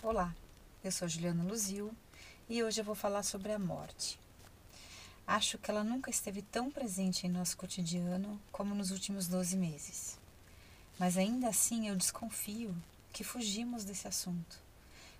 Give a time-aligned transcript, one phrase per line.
[0.00, 0.32] Olá,
[0.84, 1.92] eu sou Juliana Luzil
[2.48, 4.16] e hoje eu vou falar sobre a morte.
[5.26, 10.16] Acho que ela nunca esteve tão presente em nosso cotidiano como nos últimos 12 meses.
[11.00, 12.72] Mas ainda assim eu desconfio
[13.12, 14.62] que fugimos desse assunto.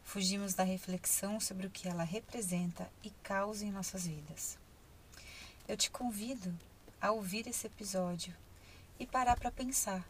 [0.05, 4.57] Fugimos da reflexão sobre o que ela representa e causa em nossas vidas.
[5.67, 6.57] Eu te convido
[7.01, 8.33] a ouvir esse episódio
[8.97, 10.09] e parar para pensar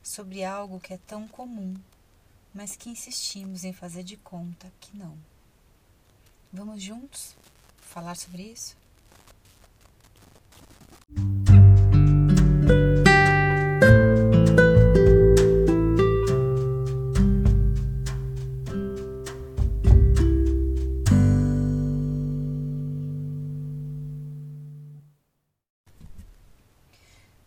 [0.00, 1.74] sobre algo que é tão comum
[2.56, 5.14] mas que insistimos em fazer de conta que não.
[6.50, 7.36] Vamos juntos
[7.82, 8.74] falar sobre isso?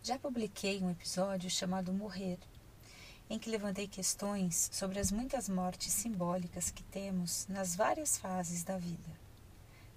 [0.04, 2.38] Já publiquei um episódio chamado Morrer
[3.30, 8.76] em que levantei questões sobre as muitas mortes simbólicas que temos nas várias fases da
[8.76, 9.08] vida.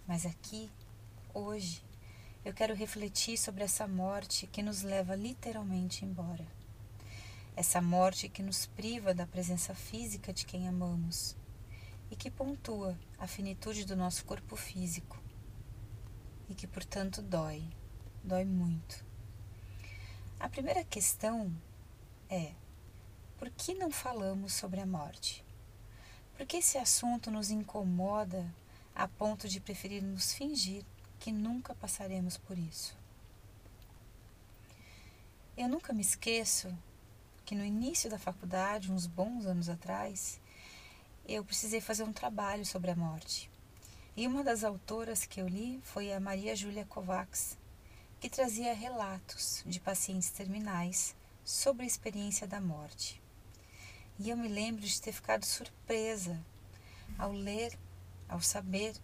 [0.08, 0.70] Mas aqui,
[1.34, 1.84] hoje,
[2.45, 6.45] eu quero refletir sobre essa morte que nos leva literalmente embora.
[7.56, 11.36] Essa morte que nos priva da presença física de quem amamos
[12.12, 15.20] e que pontua a finitude do nosso corpo físico
[16.47, 17.64] e que, portanto, dói,
[18.23, 19.03] dói muito.
[20.40, 21.52] A primeira questão
[22.30, 22.53] é:
[23.44, 25.44] por que não falamos sobre a morte?
[26.38, 28.50] Por que esse assunto nos incomoda
[28.95, 30.85] a ponto de preferirmos fingir
[31.19, 32.95] que nunca passaremos por isso?
[35.58, 36.73] Eu nunca me esqueço
[37.44, 40.39] que no início da faculdade, uns bons anos atrás,
[41.28, 43.52] eu precisei fazer um trabalho sobre a morte.
[44.16, 47.57] E uma das autoras que eu li foi a Maria Júlia Kovacs,
[48.22, 51.13] que trazia relatos de pacientes terminais
[51.44, 53.22] sobre a experiência da morte.
[54.23, 56.39] E eu me lembro de ter ficado surpresa
[57.17, 57.77] ao ler,
[58.29, 58.95] ao saber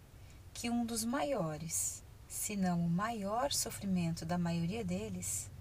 [0.53, 5.51] que um dos maiores, se não o maior sofrimento da maioria deles,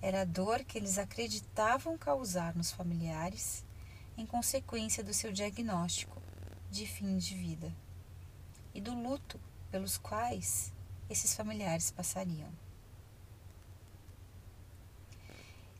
[0.00, 3.64] era a dor que eles acreditavam causar nos familiares
[4.16, 6.22] em consequência do seu diagnóstico
[6.70, 7.74] de fim de vida
[8.72, 9.40] e do luto
[9.72, 10.72] pelos quais
[11.10, 12.52] esses familiares passariam.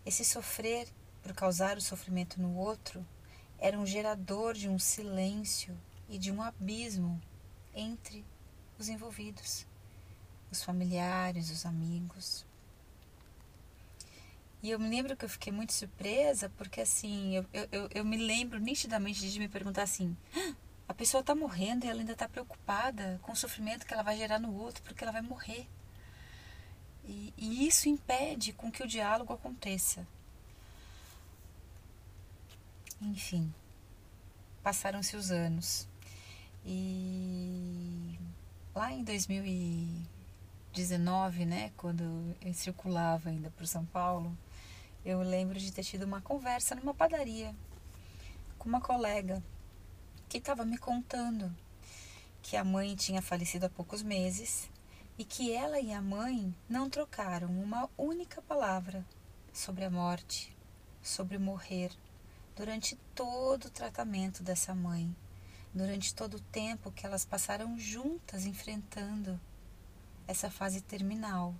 [0.04, 0.88] Esse sofrer
[1.24, 3.04] por causar o sofrimento no outro,
[3.58, 5.74] era um gerador de um silêncio
[6.06, 7.18] e de um abismo
[7.74, 8.22] entre
[8.78, 9.66] os envolvidos,
[10.52, 12.44] os familiares, os amigos.
[14.62, 18.18] E eu me lembro que eu fiquei muito surpresa, porque assim, eu, eu, eu me
[18.18, 20.54] lembro nitidamente de me perguntar assim: ah,
[20.86, 24.18] a pessoa está morrendo e ela ainda está preocupada com o sofrimento que ela vai
[24.18, 25.66] gerar no outro, porque ela vai morrer.
[27.02, 30.06] E, e isso impede com que o diálogo aconteça.
[33.04, 33.52] Enfim,
[34.62, 35.86] passaram-se os anos.
[36.64, 38.18] E
[38.74, 44.34] lá em 2019, né, quando eu circulava ainda por São Paulo,
[45.04, 47.54] eu lembro de ter tido uma conversa numa padaria
[48.58, 49.42] com uma colega
[50.26, 51.54] que estava me contando
[52.40, 54.70] que a mãe tinha falecido há poucos meses
[55.18, 59.04] e que ela e a mãe não trocaram uma única palavra
[59.52, 60.56] sobre a morte,
[61.02, 61.92] sobre morrer
[62.56, 65.14] durante todo o tratamento dessa mãe,
[65.72, 69.40] durante todo o tempo que elas passaram juntas enfrentando
[70.26, 71.54] essa fase terminal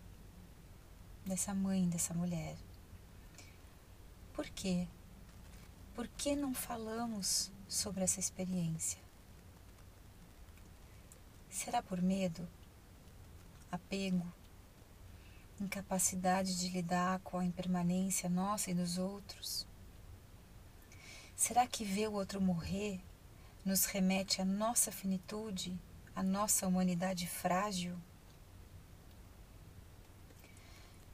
[1.27, 2.56] dessa mãe, dessa mulher.
[4.32, 4.87] Por quê?
[5.94, 8.99] Por que não falamos sobre essa experiência?
[11.49, 12.49] Será por medo?
[13.71, 14.26] Apego?
[15.61, 19.66] Incapacidade de lidar com a impermanência nossa e dos outros?
[21.37, 23.00] Será que ver o outro morrer
[23.65, 25.77] nos remete à nossa finitude,
[26.15, 27.99] à nossa humanidade frágil?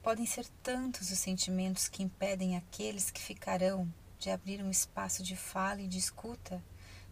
[0.02, 5.34] Podem ser tantos os sentimentos que impedem aqueles que ficarão de abrir um espaço de
[5.34, 6.62] fala e de escuta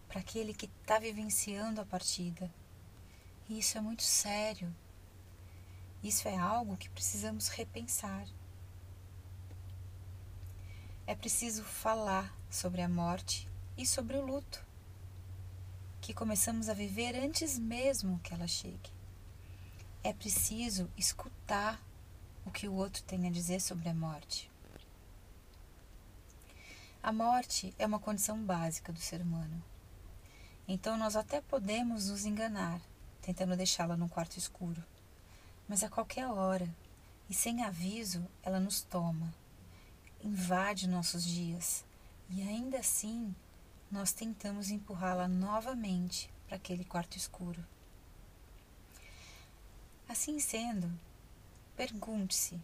[0.07, 2.49] para aquele que está vivenciando a partida.
[3.49, 4.73] E isso é muito sério.
[6.03, 8.27] Isso é algo que precisamos repensar.
[11.09, 14.63] É preciso falar sobre a morte e sobre o luto,
[15.99, 18.91] que começamos a viver antes mesmo que ela chegue.
[20.03, 21.81] É preciso escutar
[22.45, 24.51] o que o outro tem a dizer sobre a morte.
[27.01, 29.63] A morte é uma condição básica do ser humano.
[30.67, 32.79] Então nós até podemos nos enganar,
[33.19, 34.85] tentando deixá-la num quarto escuro.
[35.67, 36.69] Mas a qualquer hora
[37.27, 39.33] e sem aviso, ela nos toma
[40.23, 41.85] invade nossos dias
[42.29, 43.33] e ainda assim
[43.91, 47.65] nós tentamos empurrá-la novamente para aquele quarto escuro.
[50.07, 50.91] Assim sendo,
[51.75, 52.59] pergunte-se,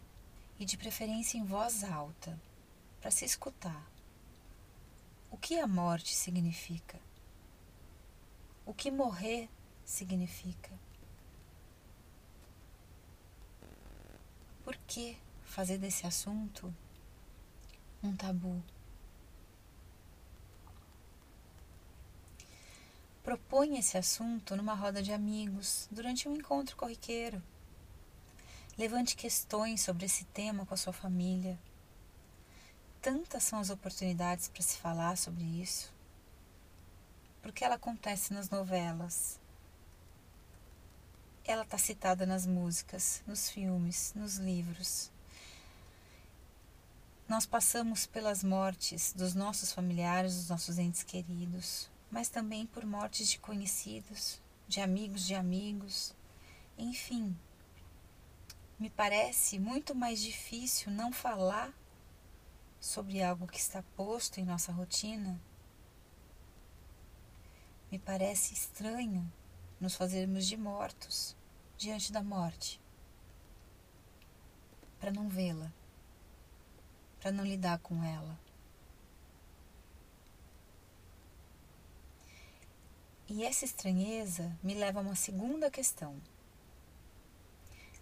[0.60, 2.40] e de preferência em voz alta,
[3.02, 3.86] para se escutar:
[5.31, 7.00] o que a morte significa?
[8.66, 9.50] O que morrer
[9.84, 10.72] significa?
[14.63, 16.74] Por que fazer desse assunto
[18.06, 18.63] um tabu?
[23.24, 27.42] Propõe esse assunto numa roda de amigos, durante um encontro corriqueiro.
[28.78, 31.57] Levante questões sobre esse tema com a sua família.
[33.02, 35.92] Tantas são as oportunidades para se falar sobre isso.
[37.42, 39.40] Porque ela acontece nas novelas.
[41.44, 45.12] Ela está citada nas músicas, nos filmes, nos livros.
[47.27, 53.27] Nós passamos pelas mortes dos nossos familiares, dos nossos entes queridos, mas também por mortes
[53.27, 56.13] de conhecidos, de amigos de amigos,
[56.77, 57.36] enfim.
[58.77, 61.74] Me parece muito mais difícil não falar
[62.80, 65.42] sobre algo que está posto em nossa rotina.
[67.92, 69.33] Me parece estranho
[69.81, 71.36] nos fazermos de mortos
[71.75, 72.80] diante da morte,
[75.00, 75.74] para não vê-la,
[77.25, 78.39] para não lidar com ela.
[83.27, 86.22] E essa estranheza me leva a uma segunda questão.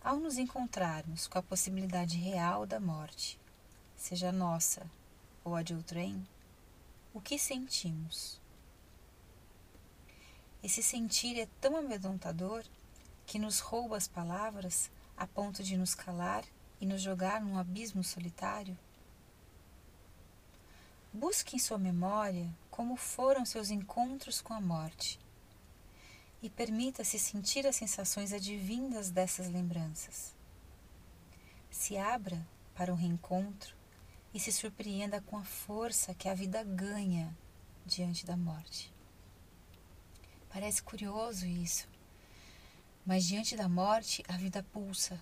[0.03, 3.39] Ao nos encontrarmos com a possibilidade real da morte,
[3.95, 4.85] seja nossa
[5.41, 6.27] ou a de outrem,
[7.13, 8.41] o que sentimos?
[10.61, 12.65] Esse sentir é tão amedrontador
[13.25, 16.43] que nos rouba as palavras a ponto de nos calar
[16.81, 18.77] e nos jogar num abismo solitário?
[21.13, 25.19] Busque em sua memória como foram seus encontros com a morte
[26.41, 30.33] e permita-se sentir as sensações advindas dessas lembranças.
[31.69, 32.43] Se abra
[32.73, 33.75] para um reencontro
[34.33, 37.37] e se surpreenda com a força que a vida ganha
[37.85, 38.91] diante da morte.
[40.49, 41.87] Parece curioso isso,
[43.05, 45.21] mas diante da morte a vida pulsa.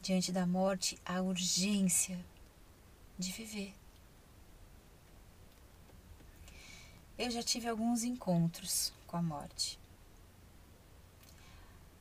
[0.00, 2.24] Diante da morte a urgência
[3.18, 3.74] de viver.
[7.18, 9.78] Eu já tive alguns encontros com a morte.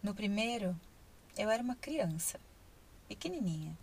[0.04, 0.78] No primeiro,
[1.38, 2.38] eu era uma criança,
[3.08, 3.78] pequenininha.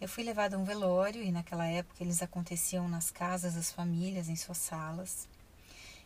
[0.00, 4.28] Eu fui levada a um velório e naquela época eles aconteciam nas casas das famílias,
[4.28, 5.28] em suas salas.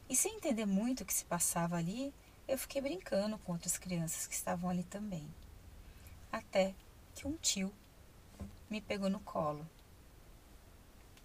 [0.08, 2.14] E sem entender muito o que se passava ali,
[2.48, 5.28] eu fiquei brincando com outras crianças que estavam ali também.
[6.32, 6.74] Até
[7.14, 7.70] que um tio
[8.70, 9.68] me pegou no colo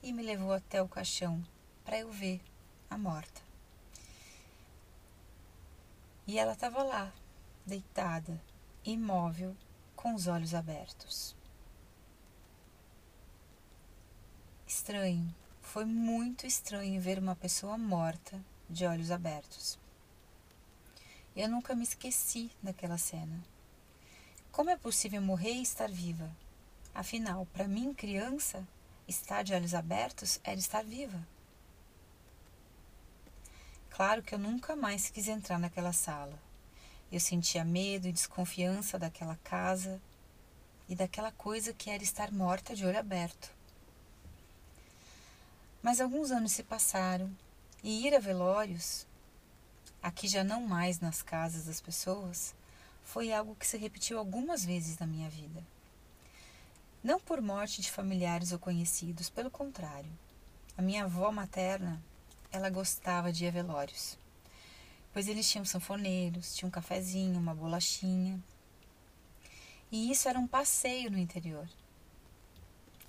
[0.03, 1.41] e me levou até o caixão
[1.85, 2.41] para eu ver
[2.89, 3.41] a morta.
[6.27, 7.11] E ela estava lá,
[7.65, 8.41] deitada,
[8.85, 9.55] imóvel,
[9.95, 11.35] com os olhos abertos.
[14.67, 18.39] Estranho, foi muito estranho ver uma pessoa morta
[18.69, 19.79] de olhos abertos.
[21.35, 23.43] Eu nunca me esqueci daquela cena.
[24.51, 26.29] Como é possível morrer e estar viva?
[26.93, 28.67] Afinal, para mim, criança,
[29.07, 31.25] estar de olhos abertos era estar viva.
[33.99, 36.39] Claro que eu nunca mais quis entrar naquela sala.
[37.11, 40.01] Eu sentia medo e desconfiança daquela casa
[40.87, 43.53] e daquela coisa que era estar morta de olho aberto.
[45.83, 47.29] Mas alguns anos se passaram
[47.83, 49.05] e ir a velórios,
[50.01, 52.55] aqui já não mais nas casas das pessoas,
[53.03, 55.61] foi algo que se repetiu algumas vezes na minha vida.
[57.03, 60.09] Não por morte de familiares ou conhecidos, pelo contrário.
[60.77, 62.01] A minha avó materna,
[62.51, 64.17] ela gostava de ir a velórios
[65.13, 68.39] pois eles tinham sanfoneiros, tinham um cafezinho, uma bolachinha.
[69.91, 71.67] E isso era um passeio no interior.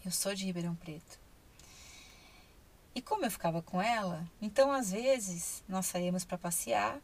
[0.05, 1.21] Eu sou de Ribeirão Preto.
[2.95, 7.01] E como eu ficava com ela, então às vezes nós saíamos para passear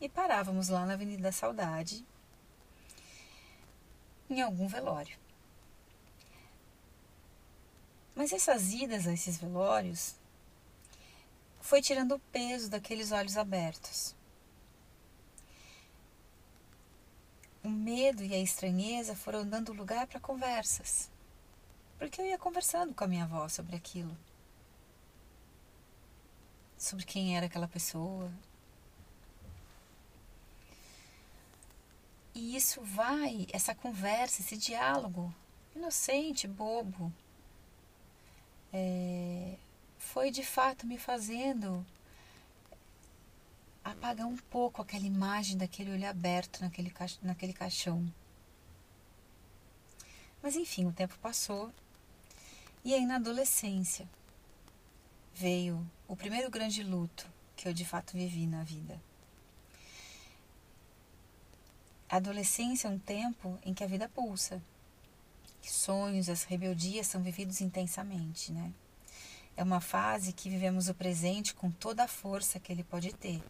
[0.00, 2.04] e parávamos lá na Avenida da Saudade,
[4.28, 5.18] em algum velório.
[8.14, 10.14] Mas essas idas a esses velórios
[11.66, 14.16] foi tirando o peso daqueles olhos abertos.
[17.66, 21.10] o medo e a estranheza foram dando lugar para conversas.
[21.98, 24.16] Porque eu ia conversando com a minha avó sobre aquilo.
[26.78, 28.30] Sobre quem era aquela pessoa.
[32.34, 35.34] E isso vai, essa conversa, esse diálogo
[35.74, 37.12] inocente, bobo,
[38.72, 39.56] é,
[40.12, 41.84] foi de fato me fazendo
[43.84, 48.06] apagar um pouco aquela imagem daquele olho aberto naquele, naquele caixão.
[50.42, 51.72] Mas enfim, o tempo passou
[52.84, 54.08] e aí na adolescência
[55.34, 59.00] veio o primeiro grande luto que eu de fato vivi na vida.
[62.08, 64.62] A adolescência é um tempo em que a vida pulsa.
[65.62, 68.72] Os sonhos, as rebeldias são vividos intensamente, né?
[69.56, 73.42] É uma fase que vivemos o presente com toda a força que ele pode ter.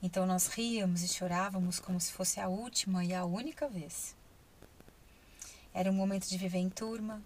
[0.00, 4.14] Então nós ríamos e chorávamos como se fosse a última e a única vez.
[5.74, 7.20] Era um momento de viver em turma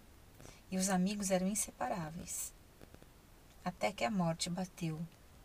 [0.71, 2.55] e os amigos eram inseparáveis.
[3.63, 4.99] Até que a morte bateu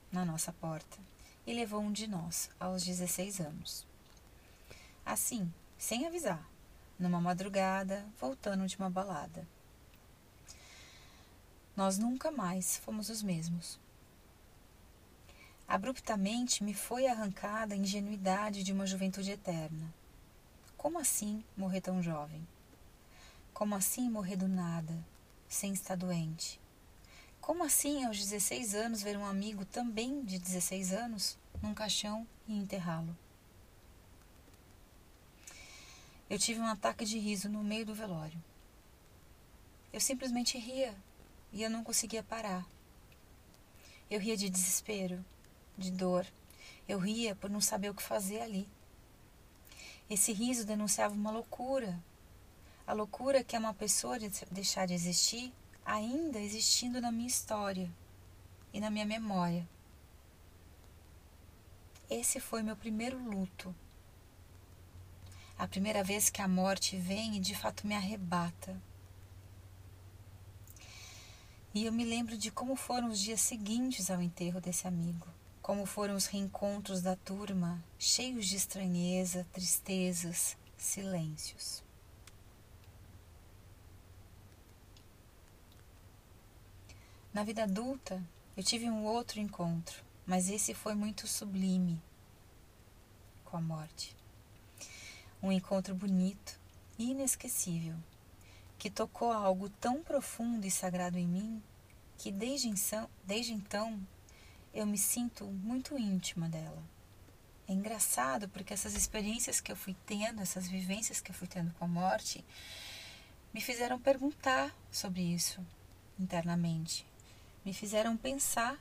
[0.10, 0.98] na nossa porta
[1.46, 3.86] e levou um de nós aos 16 anos.
[5.06, 6.50] Assim, sem avisar,
[6.98, 9.46] numa madrugada, voltando de uma balada.
[11.76, 13.78] Nós nunca mais fomos os mesmos.
[15.68, 19.94] Abruptamente me foi arrancada a ingenuidade de uma juventude eterna.
[20.78, 22.48] Como assim morrer tão jovem?
[23.54, 24.98] Como assim morrer do nada,
[25.50, 26.62] sem estar doente?
[27.42, 32.58] Como assim, aos 16 anos, ver um amigo também de 16 anos num caixão e
[32.58, 33.16] enterrá-lo?
[36.30, 38.42] Eu tive um ataque de riso no meio do velório.
[39.92, 40.96] Eu simplesmente ria
[41.56, 42.68] e eu não conseguia parar.
[44.12, 45.24] Eu ria de desespero,
[45.78, 46.28] de dor.
[46.86, 48.68] Eu ria por não saber o que fazer ali.
[50.10, 51.98] Esse riso denunciava uma loucura.
[52.86, 55.54] A loucura que é uma pessoa de deixar de existir
[55.86, 57.90] ainda existindo na minha história
[58.74, 59.66] e na minha memória.
[62.10, 63.74] Esse foi meu primeiro luto.
[65.58, 68.76] A primeira vez que a morte vem e de fato me arrebata.
[71.76, 75.28] E eu me lembro de como foram os dias seguintes ao enterro desse amigo,
[75.62, 81.84] como foram os reencontros da turma, cheios de estranheza, tristezas, silêncios.
[87.34, 88.24] Na vida adulta,
[88.56, 92.02] eu tive um outro encontro, mas esse foi muito sublime
[93.44, 94.16] com a morte.
[95.44, 96.58] Um encontro bonito
[96.98, 97.98] e inesquecível
[98.86, 101.64] que tocou algo tão profundo e sagrado em mim
[102.20, 102.72] que desde,
[103.24, 104.00] desde então
[104.72, 106.84] eu me sinto muito íntima dela.
[107.68, 111.74] É engraçado porque essas experiências que eu fui tendo, essas vivências que eu fui tendo
[111.74, 112.46] com a morte,
[113.52, 115.66] me fizeram perguntar sobre isso
[116.20, 117.08] internamente.
[117.66, 118.80] Me fizeram pensar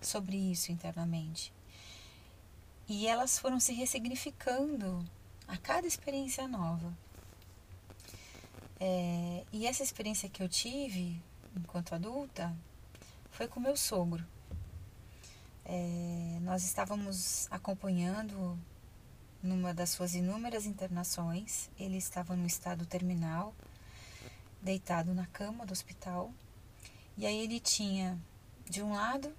[0.00, 1.52] sobre isso internamente.
[2.88, 5.04] E elas foram se ressignificando
[5.48, 6.96] a cada experiência nova.
[8.80, 11.20] É, e essa experiência que eu tive
[11.56, 12.54] enquanto adulta
[13.30, 14.24] foi com meu sogro.
[15.64, 18.58] É, nós estávamos acompanhando
[19.42, 21.70] numa das suas inúmeras internações.
[21.78, 23.54] Ele estava no estado terminal,
[24.62, 26.32] deitado na cama do hospital.
[27.16, 28.18] E aí ele tinha,
[28.68, 29.32] de um lado,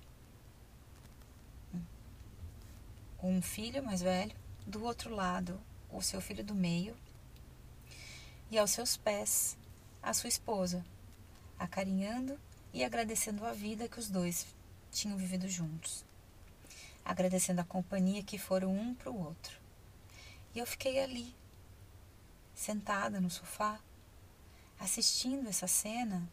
[3.24, 6.96] um filho mais velho, do outro lado, o seu filho do meio,
[8.52, 9.58] e aos seus pés
[10.02, 10.86] a sua esposa,
[11.58, 12.40] acarinhando
[12.74, 14.48] e agradecendo a vida que os dois
[14.92, 16.04] tinham vivido juntos,
[17.04, 19.58] agradecendo a companhia que foram um para o outro.
[20.54, 21.36] E eu fiquei ali,
[22.56, 23.80] sentada no sofá,
[24.80, 26.28] assistindo essa cena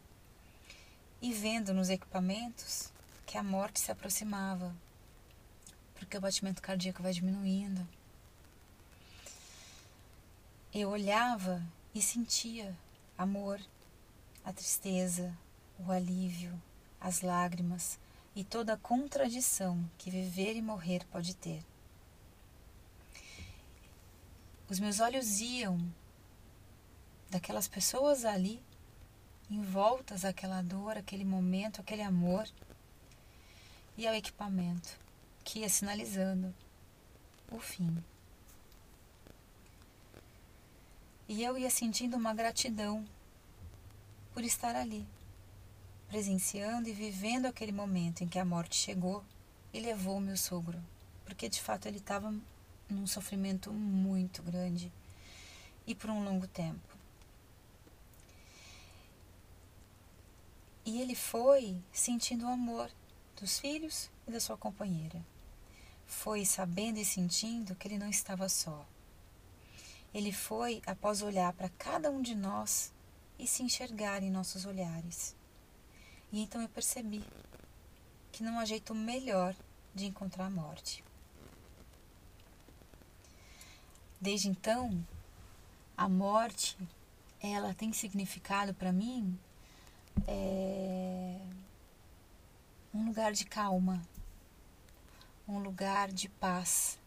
[1.21, 2.91] e vendo nos equipamentos
[3.25, 4.73] que a morte se aproximava,
[5.95, 7.87] porque o batimento cardíaco vai diminuindo.
[10.73, 11.61] Eu olhava
[11.97, 12.77] e sentia
[13.17, 13.59] amor,
[14.45, 15.35] a tristeza,
[15.79, 16.53] o alívio,
[17.01, 17.97] as lágrimas
[18.35, 21.65] e toda a contradição que viver e morrer pode ter.
[24.69, 25.79] Os meus olhos iam
[27.31, 28.61] daquelas pessoas ali,
[29.49, 32.47] envoltas àquela dor, aquele momento, aquele amor,
[33.97, 34.99] e ao equipamento
[35.43, 36.53] que ia sinalizando
[37.51, 37.97] o fim.
[41.29, 43.05] E eu ia sentindo uma gratidão
[44.33, 45.05] por estar ali,
[46.07, 49.21] presenciando e vivendo aquele momento em que a morte chegou
[49.73, 50.81] e levou meu sogro,
[51.25, 52.33] porque de fato ele estava
[52.89, 54.89] num sofrimento muito grande
[55.85, 56.97] e por um longo tempo.
[60.85, 62.89] E ele foi sentindo o amor
[63.37, 65.21] dos filhos e da sua companheira.
[66.05, 68.85] Foi sabendo e sentindo que ele não estava só
[70.17, 72.91] ele foi após olhar para cada um de nós
[73.37, 75.35] e se enxergar em nossos olhares.
[76.31, 77.23] E então eu percebi
[78.31, 79.55] que não há jeito melhor
[79.93, 81.03] de encontrar a morte.
[84.19, 85.05] Desde então,
[85.95, 86.75] a morte,
[87.39, 89.37] ela tem significado para mim
[90.27, 91.39] é,
[92.91, 94.01] um lugar de calma,
[95.47, 96.97] um lugar de paz.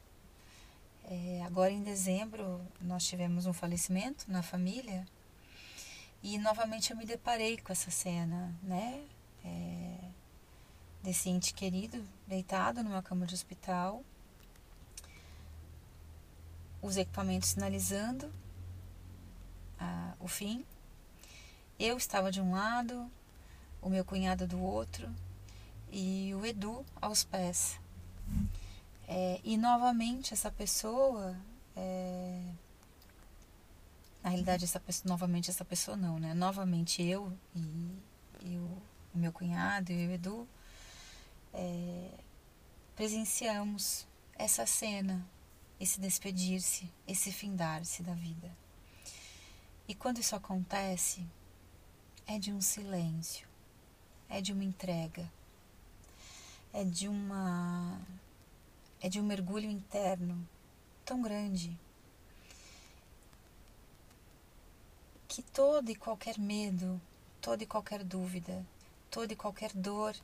[1.12, 5.04] É, agora em dezembro nós tivemos um falecimento na família
[6.22, 9.04] e novamente eu me deparei com essa cena, né?
[9.44, 9.98] É,
[11.02, 14.04] desse ente querido deitado numa cama de hospital,
[16.80, 18.32] os equipamentos sinalizando
[20.20, 20.64] o fim.
[21.78, 23.10] Eu estava de um lado,
[23.80, 25.12] o meu cunhado do outro
[25.90, 27.80] e o Edu aos pés.
[29.12, 31.36] É, e novamente essa pessoa,
[31.74, 32.44] é,
[34.22, 36.32] na realidade essa pessoa, novamente essa pessoa não, né?
[36.32, 37.98] Novamente eu e,
[38.40, 40.48] e o, meu cunhado e o Edu
[41.52, 42.08] é,
[42.94, 45.26] presenciamos essa cena,
[45.80, 48.56] esse despedir-se, esse findar-se da vida.
[49.88, 51.26] E quando isso acontece,
[52.28, 53.48] é de um silêncio,
[54.28, 55.28] é de uma entrega,
[56.72, 58.00] é de uma
[59.00, 60.46] é de um mergulho interno
[61.04, 61.78] tão grande
[65.26, 67.00] que todo e qualquer medo,
[67.40, 68.66] toda e qualquer dúvida,
[69.10, 70.14] toda e qualquer dor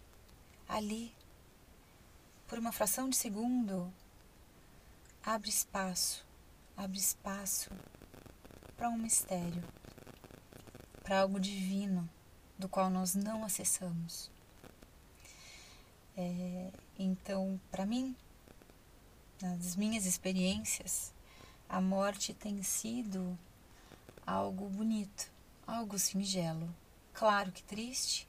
[0.69, 1.15] ali
[2.47, 3.93] por uma fração de segundo
[5.25, 6.25] abre espaço,
[6.77, 7.71] abre espaço
[8.77, 9.63] para um mistério,
[11.03, 12.09] para algo divino
[12.59, 14.31] do qual nós não acessamos.
[16.17, 18.15] É, então, para mim,
[19.41, 21.13] nas minhas experiências,
[21.69, 23.39] a morte tem sido
[24.27, 25.31] algo bonito,
[25.67, 26.75] algo singelo.
[27.13, 28.29] Claro que triste,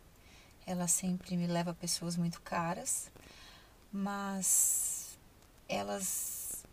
[0.65, 3.11] ela sempre me leva a pessoas muito caras,
[3.91, 5.17] mas
[5.67, 6.65] elas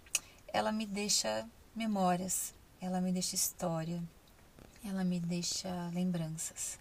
[0.52, 4.02] ela me deixa memórias, ela me deixa história,
[4.84, 6.78] ela me deixa lembranças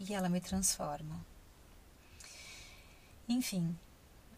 [0.00, 1.24] e ela me transforma.
[3.28, 3.76] Enfim,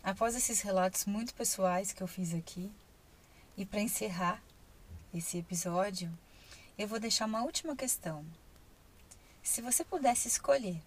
[0.03, 2.73] após esses relatos muito pessoais que eu fiz aqui,
[3.57, 4.43] e para encerrar
[5.13, 6.17] esse episódio,
[6.79, 8.25] eu vou deixar uma última questão.
[9.43, 10.81] Se você pudesse escolher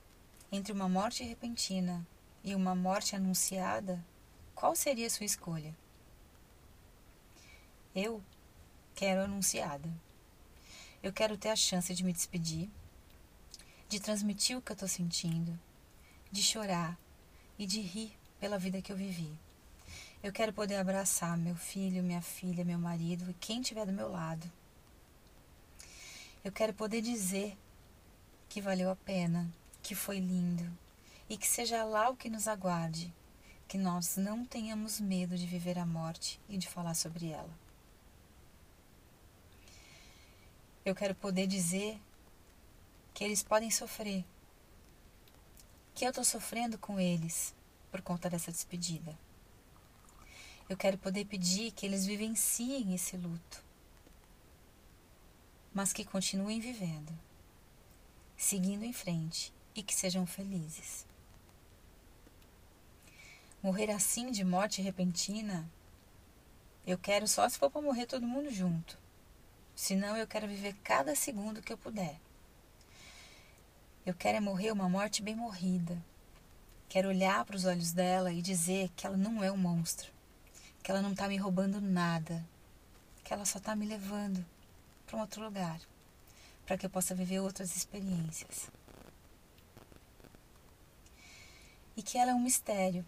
[0.51, 2.05] entre uma morte repentina
[2.43, 4.03] e uma morte anunciada,
[4.55, 5.75] qual seria a sua escolha?
[7.95, 8.23] Eu
[8.95, 9.89] quero anunciada.
[11.01, 12.69] Eu quero ter a chance de me despedir,
[13.89, 15.59] de transmitir o que eu estou sentindo,
[16.31, 16.97] de chorar,
[17.57, 19.31] e de rir pela vida que eu vivi.
[20.21, 24.11] Eu quero poder abraçar meu filho, minha filha, meu marido e quem estiver do meu
[24.11, 24.51] lado.
[26.43, 27.57] Eu quero poder dizer
[28.49, 29.49] que valeu a pena,
[29.81, 30.69] que foi lindo
[31.29, 33.13] e que seja lá o que nos aguarde,
[33.65, 37.57] que nós não tenhamos medo de viver a morte e de falar sobre ela.
[40.83, 41.97] Eu quero poder dizer
[43.13, 44.25] que eles podem sofrer,
[45.95, 47.55] que eu estou sofrendo com eles
[47.93, 49.15] por conta dessa despedida.
[50.67, 53.63] Eu quero poder pedir que eles vivenciem esse luto,
[55.71, 57.13] mas que continuem vivendo,
[58.35, 61.05] seguindo em frente e que sejam felizes.
[63.61, 65.69] Morrer assim de morte repentina,
[66.87, 68.97] eu quero só se for para morrer todo mundo junto.
[69.75, 72.19] Senão eu quero viver cada segundo que eu puder.
[74.03, 76.03] Eu quero é morrer uma morte bem morrida.
[76.93, 80.11] Quero olhar para os olhos dela e dizer que ela não é um monstro,
[80.83, 82.45] que ela não está me roubando nada,
[83.23, 84.45] que ela só está me levando
[85.07, 85.81] para um outro lugar,
[86.67, 88.69] para que eu possa viver outras experiências.
[91.97, 93.03] E que ela é um mistério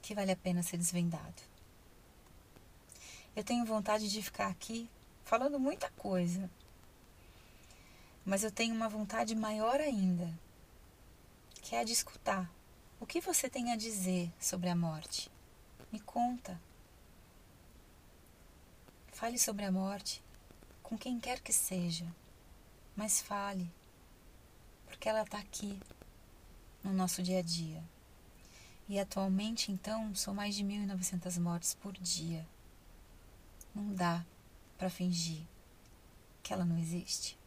[0.00, 1.42] que vale a pena ser desvendado.
[3.36, 4.88] Eu tenho vontade de ficar aqui
[5.22, 6.48] falando muita coisa,
[8.24, 10.32] mas eu tenho uma vontade maior ainda,
[11.72, 12.52] que é a de escutar.
[13.00, 15.30] O que você tem a dizer sobre a morte?
[15.90, 16.60] Me conta.
[19.10, 20.22] Fale sobre a morte
[20.82, 22.04] com quem quer que seja,
[22.94, 23.72] mas fale,
[24.84, 25.80] porque ela está aqui
[26.84, 27.82] no nosso dia a dia.
[28.86, 32.46] E atualmente, então, são mais de 1.900 mortes por dia.
[33.74, 34.26] Não dá
[34.76, 35.40] para fingir
[36.42, 37.38] que ela não existe.